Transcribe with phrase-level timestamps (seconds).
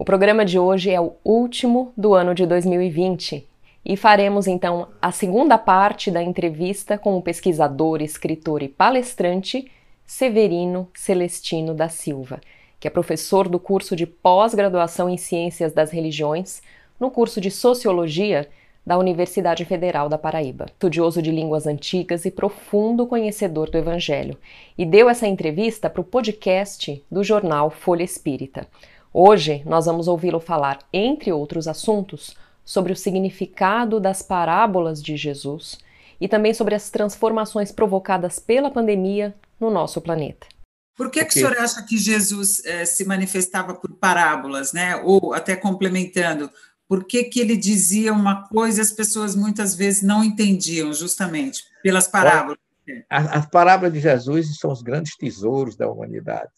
[0.00, 3.46] O programa de hoje é o último do ano de 2020
[3.84, 9.70] e faremos então a segunda parte da entrevista com o pesquisador, escritor e palestrante
[10.06, 12.40] Severino Celestino da Silva,
[12.80, 16.62] que é professor do curso de pós-graduação em Ciências das Religiões,
[16.98, 18.48] no curso de Sociologia
[18.86, 20.64] da Universidade Federal da Paraíba.
[20.64, 24.38] Estudioso de línguas antigas e profundo conhecedor do Evangelho,
[24.78, 28.66] e deu essa entrevista para o podcast do jornal Folha Espírita.
[29.12, 35.78] Hoje nós vamos ouvi-lo falar, entre outros assuntos, sobre o significado das parábolas de Jesus
[36.20, 40.46] e também sobre as transformações provocadas pela pandemia no nosso planeta.
[40.96, 44.96] Por que, que o senhor acha que Jesus eh, se manifestava por parábolas, né?
[44.96, 46.50] Ou até complementando,
[46.86, 51.64] por que, que ele dizia uma coisa e as pessoas muitas vezes não entendiam, justamente
[51.82, 52.58] pelas parábolas?
[53.08, 56.50] As, as parábolas de Jesus são os grandes tesouros da humanidade.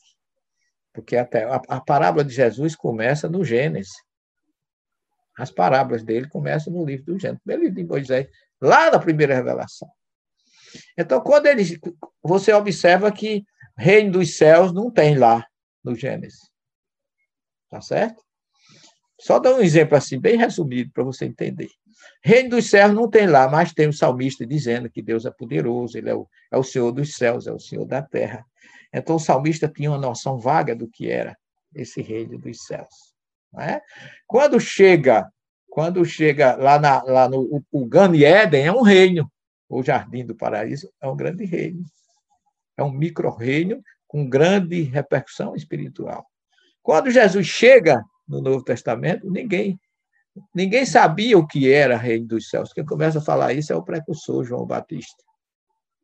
[0.93, 3.93] Porque até a, a parábola de Jesus começa no Gênesis.
[5.39, 8.29] As parábolas dele começam no livro do Gênesis, no livro de Moisés,
[8.61, 9.89] lá na primeira revelação.
[10.97, 11.65] Então, quando ele,
[12.23, 13.45] você observa que
[13.77, 15.47] reino dos céus não tem lá
[15.83, 16.51] no Gênesis.
[17.71, 18.23] Tá certo?
[19.19, 21.69] Só dar um exemplo assim, bem resumido, para você entender.
[22.25, 25.97] Reino dos céus não tem lá, mas tem o salmista dizendo que Deus é poderoso,
[25.97, 28.45] ele é o, é o Senhor dos céus, é o Senhor da terra.
[28.93, 31.37] Então, o salmista tinha uma noção vaga do que era
[31.75, 33.15] esse reino dos céus.
[33.53, 33.81] Né?
[34.27, 35.31] Quando chega
[35.73, 39.27] quando chega lá, na, lá no o, Gan Eden, é um reino.
[39.67, 41.83] O Jardim do Paraíso é um grande reino.
[42.77, 46.27] É um micro-reino com grande repercussão espiritual.
[46.83, 49.81] Quando Jesus chega no Novo Testamento, ninguém
[50.55, 52.71] ninguém sabia o que era reino dos céus.
[52.75, 55.25] Quem começa a falar isso é o precursor João Batista.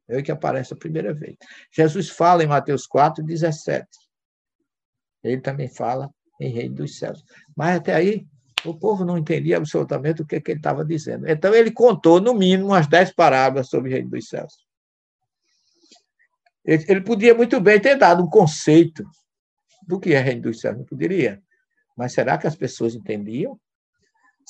[0.08, 1.36] É ele que aparece a primeira vez.
[1.70, 3.86] Jesus fala em Mateus 4, 17.
[5.22, 6.10] Ele também fala
[6.41, 7.22] em reino dos céus.
[7.56, 8.26] Mas até aí,
[8.64, 11.28] o povo não entendia absolutamente o que, que ele estava dizendo.
[11.28, 14.54] Então, ele contou, no mínimo, umas dez parábolas sobre o reino dos céus.
[16.64, 19.04] Ele, ele podia muito bem ter dado um conceito
[19.86, 21.42] do que é reino dos céus, não poderia.
[21.97, 23.58] Mas será que as pessoas entendiam?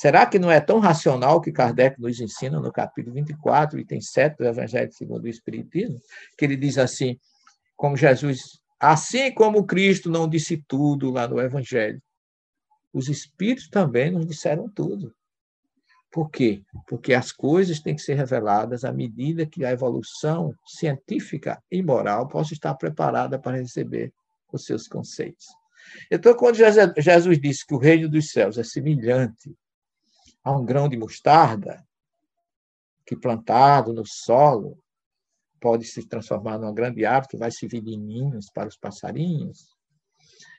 [0.00, 4.36] Será que não é tão racional que Kardec nos ensina no capítulo 24, item 7
[4.36, 5.98] do Evangelho segundo o Espiritismo,
[6.36, 7.19] que ele diz assim,
[7.76, 12.00] como Jesus Assim como Cristo não disse tudo lá no Evangelho,
[12.92, 15.12] os Espíritos também nos disseram tudo.
[16.12, 16.62] Por quê?
[16.86, 22.28] Porque as coisas têm que ser reveladas à medida que a evolução científica e moral
[22.28, 24.12] possa estar preparada para receber
[24.53, 25.47] os seus conceitos.
[26.09, 26.56] Então, quando
[26.97, 29.53] Jesus disse que o reino dos céus é semelhante
[30.48, 31.84] a um grão de mostarda,
[33.06, 34.78] que plantado no solo
[35.60, 39.69] pode se transformar numa grande árvore que vai servir de ninhos para os passarinhos.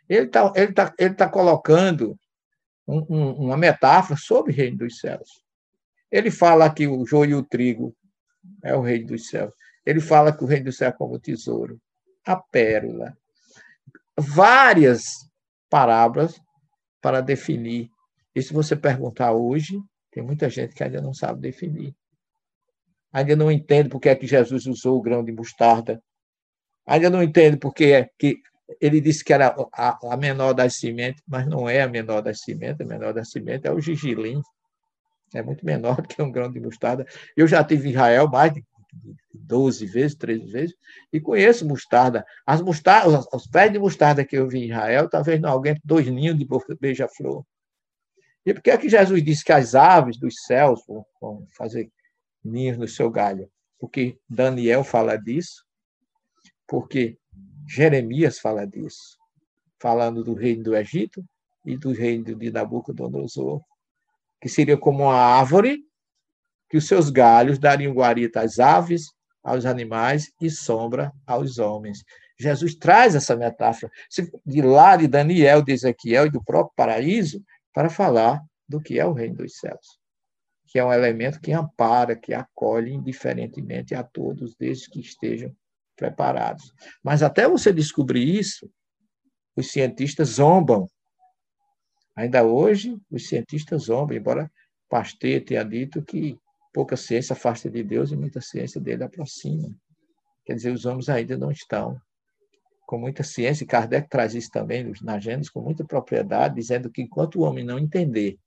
[0.07, 2.19] Ele está ele tá, ele tá colocando
[2.87, 5.43] um, um, uma metáfora sobre o reino dos céus.
[6.11, 7.95] Ele fala que o joio e o trigo
[8.63, 9.53] é o reino dos céus.
[9.85, 11.79] Ele fala que o reino dos céus é como o tesouro,
[12.25, 13.15] a pérola.
[14.17, 15.03] Várias
[15.69, 16.39] parábolas
[17.01, 17.89] para definir.
[18.35, 19.79] E se você perguntar hoje,
[20.11, 21.93] tem muita gente que ainda não sabe definir
[23.11, 26.01] ainda não entende porque é que Jesus usou o grão de mostarda,
[26.85, 28.37] ainda não entende porque é que
[28.79, 32.41] ele disse que era a, a menor das sementes, mas não é a menor das
[32.41, 34.41] sementes, a menor das sementes é o gigilim,
[35.33, 37.05] é muito menor do que um grão de mostarda.
[37.35, 38.63] Eu já tive em Israel mais de
[39.33, 40.75] 12 vezes, 13 vezes,
[41.11, 42.23] e conheço mostarda.
[42.45, 46.07] As mostardas, os pés de mostarda que eu vi em Israel, talvez não alguém dois
[46.07, 46.47] ninhos de
[46.79, 47.43] beija-flor.
[48.49, 50.81] E por que é que Jesus disse que as aves dos céus
[51.21, 51.91] vão fazer
[52.43, 53.47] ninhos no seu galho.
[53.79, 55.63] Porque Daniel fala disso,
[56.67, 57.15] porque
[57.67, 59.19] Jeremias fala disso,
[59.79, 61.23] falando do reino do Egito
[61.63, 63.61] e do reino de Nabucodonosor,
[64.41, 65.83] que seria como uma árvore
[66.71, 69.11] que os seus galhos dariam guarita às aves,
[69.43, 72.03] aos animais e sombra aos homens.
[72.35, 73.91] Jesus traz essa metáfora
[74.43, 77.43] de lá de Daniel, de Ezequiel e do próprio paraíso
[77.73, 79.99] para falar do que é o reino dos céus
[80.69, 85.51] que é um elemento que ampara, que acolhe indiferentemente a todos, desde que estejam
[85.95, 86.71] preparados.
[87.03, 88.71] Mas até você descobrir isso,
[89.55, 90.87] os cientistas zombam.
[92.15, 94.51] Ainda hoje, os cientistas zombam, embora
[94.87, 96.37] Pasteur tenha dito que
[96.71, 99.75] pouca ciência afasta de Deus e muita ciência dele aproxima.
[100.45, 101.99] Quer dizer, os homens ainda não estão
[102.89, 107.03] com muita ciência, e Kardec traz isso também na Gênesis com muita propriedade, dizendo que
[107.03, 108.39] enquanto o homem não entender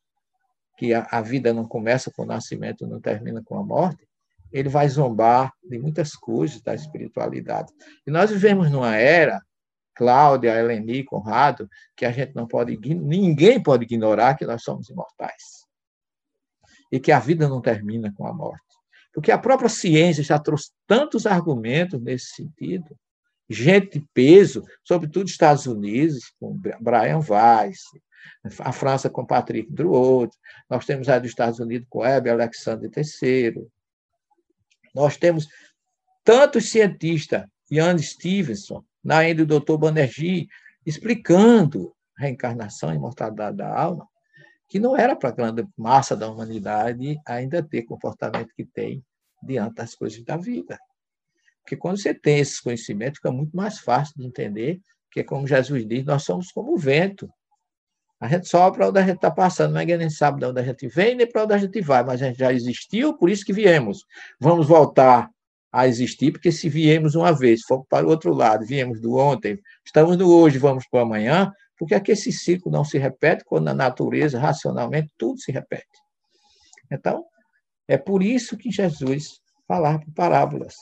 [0.76, 4.04] que a, a vida não começa com o nascimento, não termina com a morte,
[4.50, 7.72] ele vai zombar de muitas coisas da espiritualidade.
[8.04, 9.40] E nós vivemos numa era
[9.94, 15.64] Cláudia, Eleni, Conrado, que a gente não pode, ninguém pode ignorar que nós somos imortais.
[16.90, 18.60] E que a vida não termina com a morte.
[19.14, 22.98] Porque a própria ciência já trouxe tantos argumentos nesse sentido.
[23.48, 27.80] Gente de peso, sobretudo Estados Unidos, com Brian Weiss,
[28.60, 30.34] a França com Patrick Drouot,
[30.68, 33.66] nós temos a dos Estados Unidos com Hebe Alexander III.
[34.94, 35.48] Nós temos
[36.24, 39.76] tantos cientistas, Ian Stevenson, na ainda do Dr.
[39.76, 40.48] Banerjee,
[40.86, 44.06] explicando reencarnação e imortalidade da alma,
[44.68, 49.04] que não era para a grande massa da humanidade ainda ter comportamento que tem
[49.42, 50.78] diante das coisas da vida.
[51.62, 54.80] Porque quando você tem esses conhecimentos, fica muito mais fácil de entender
[55.10, 57.28] que, como Jesus diz, nós somos como o vento.
[58.20, 60.62] A gente sopra para onde a gente está passando, ninguém nem sabe de onde a
[60.62, 63.44] gente vem nem para onde a gente vai, mas a gente já existiu, por isso
[63.44, 64.04] que viemos.
[64.38, 65.28] Vamos voltar
[65.72, 69.58] a existir, porque se viemos uma vez, fomos para o outro lado, viemos do ontem,
[69.84, 73.64] estamos no hoje, vamos para o amanhã, porque aqui esse ciclo não se repete, quando
[73.64, 75.88] na natureza, racionalmente, tudo se repete.
[76.90, 77.24] Então,
[77.88, 80.74] é por isso que Jesus falava por parábolas,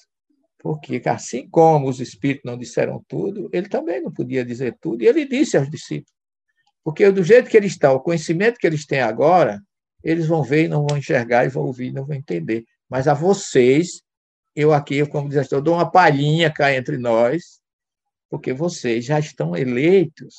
[0.60, 5.06] porque assim como os espíritos não disseram tudo, ele também não podia dizer tudo, e
[5.06, 6.12] ele disse aos discípulos,
[6.84, 9.60] porque do jeito que eles estão, o conhecimento que eles têm agora,
[10.02, 12.64] eles vão ver e não vão enxergar, e vão ouvir e não vão entender.
[12.88, 14.02] Mas a vocês,
[14.54, 17.60] eu aqui, como diz, eu dou uma palhinha cá entre nós,
[18.28, 20.34] porque vocês já estão eleitos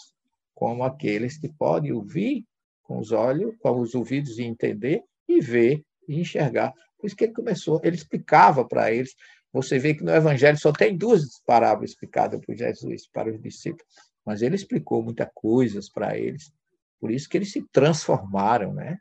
[0.53, 2.45] como aqueles que podem ouvir
[2.83, 6.73] com os olhos, com os ouvidos e entender, e ver e enxergar.
[6.97, 9.15] Por isso que ele começou, ele explicava para eles.
[9.53, 13.85] Você vê que no Evangelho só tem duas parábolas explicadas por Jesus para os discípulos
[14.25, 16.53] mas ele explicou muitas coisas para eles.
[16.99, 18.99] Por isso que eles se transformaram, né?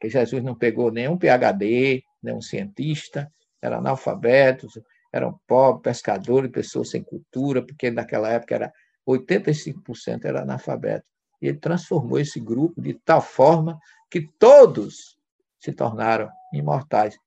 [0.00, 3.30] Que Jesus não pegou nenhum PhD, nenhum cientista,
[3.60, 4.80] eram analfabetos,
[5.12, 8.72] eram pobres, pescadores, pessoas sem cultura, porque naquela época era
[9.06, 11.04] 85% era analfabeto.
[11.42, 13.78] E ele transformou esse grupo de tal forma
[14.10, 15.18] que todos
[15.58, 17.18] se tornaram imortais.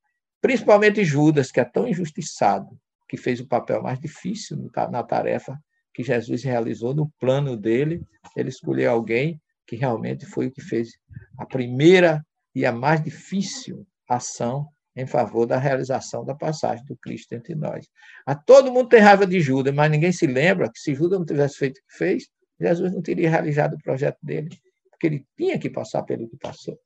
[0.44, 5.58] Principalmente Judas, que é tão injustiçado, que fez o papel mais difícil na tarefa
[5.94, 8.02] que Jesus realizou no plano dele,
[8.36, 10.98] ele escolheu alguém que realmente foi o que fez
[11.38, 12.22] a primeira
[12.54, 17.88] e a mais difícil ação em favor da realização da passagem do Cristo entre nós.
[18.26, 21.24] A todo mundo tem raiva de Judas, mas ninguém se lembra que se Judas não
[21.24, 22.28] tivesse feito o que fez,
[22.60, 24.50] Jesus não teria realizado o projeto dele,
[24.90, 26.78] porque ele tinha que passar pelo que passou.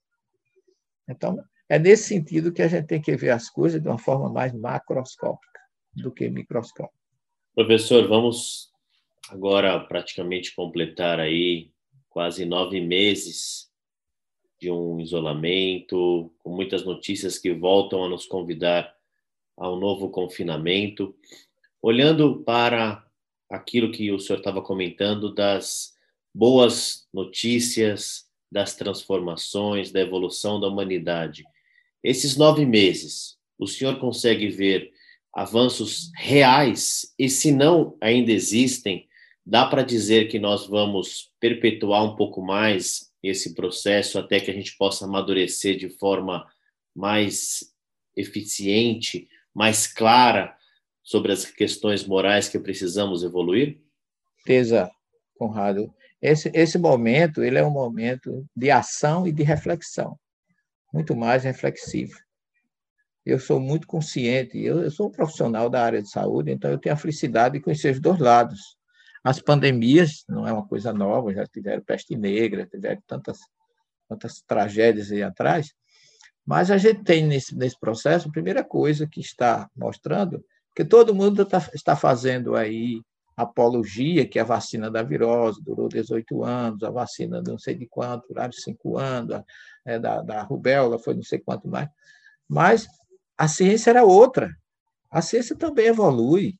[1.08, 1.36] Então,
[1.68, 4.52] é nesse sentido que a gente tem que ver as coisas de uma forma mais
[4.54, 5.60] macroscópica
[5.94, 6.96] do que microscópica.
[7.54, 8.70] Professor, vamos
[9.28, 11.70] agora praticamente completar aí
[12.08, 13.68] quase nove meses
[14.60, 18.92] de um isolamento, com muitas notícias que voltam a nos convidar
[19.56, 21.14] ao novo confinamento.
[21.80, 23.06] Olhando para
[23.50, 25.94] aquilo que o senhor estava comentando das
[26.34, 31.44] boas notícias, das transformações, da evolução da humanidade.
[32.02, 34.90] Esses nove meses, o senhor consegue ver
[35.34, 37.12] avanços reais?
[37.18, 39.08] E se não ainda existem,
[39.50, 44.54] Dá para dizer que nós vamos perpetuar um pouco mais esse processo até que a
[44.54, 46.46] gente possa amadurecer de forma
[46.94, 47.72] mais
[48.14, 50.54] eficiente, mais clara
[51.02, 53.80] sobre as questões morais que precisamos evoluir?
[54.36, 54.90] Certeza,
[55.38, 55.94] Conrado.
[56.20, 60.18] Esse, esse momento ele é um momento de ação e de reflexão,
[60.98, 62.18] muito mais reflexivo.
[63.24, 66.78] Eu sou muito consciente, eu, eu sou um profissional da área de saúde, então eu
[66.78, 68.78] tenho a felicidade de conhecer os dois lados
[69.22, 73.38] as pandemias não é uma coisa nova, já tiveram peste negra, tiveram tantas,
[74.08, 75.74] tantas tragédias aí atrás,
[76.46, 80.42] mas a gente tem nesse, nesse processo, a primeira coisa que está mostrando,
[80.74, 83.02] que todo mundo tá, está fazendo aí
[83.38, 88.26] apologia, que a vacina da virose durou 18 anos, a vacina não sei de quanto,
[88.28, 89.44] durou 5 anos, a,
[89.86, 91.88] é, da, da rubéola foi não sei quanto mais,
[92.48, 92.88] mas
[93.36, 94.50] a ciência era outra.
[95.08, 96.58] A ciência também evolui.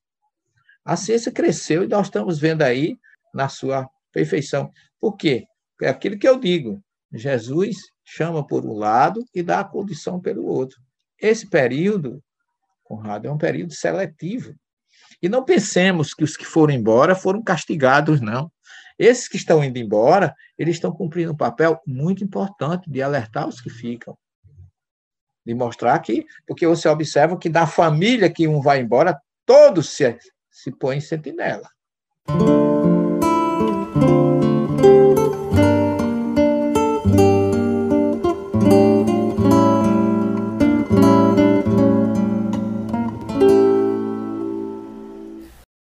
[0.85, 2.97] A ciência cresceu e nós estamos vendo aí
[3.35, 4.71] na sua perfeição.
[5.01, 5.47] Por quê?
[5.83, 6.81] É aquilo que eu digo.
[7.13, 10.81] Jesus chama por um lado e dá a condição pelo outro.
[11.21, 12.23] Esse período,
[12.85, 14.55] Conrado, é um período seletivo.
[15.23, 18.51] E não pensemos que os que foram embora foram castigados, não.
[18.99, 23.61] Esses que estão indo embora, eles estão cumprindo um papel muito importante de alertar os
[23.61, 24.17] que ficam.
[25.47, 30.19] De mostrar que, porque você observa que da família que um vai embora, todos se
[30.51, 31.69] se põe em sentinela.